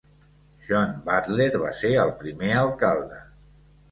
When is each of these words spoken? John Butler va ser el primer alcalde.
John 0.67 0.95
Butler 1.09 1.47
va 1.65 1.69
ser 1.81 1.91
el 2.05 2.13
primer 2.23 2.49
alcalde. 2.65 3.21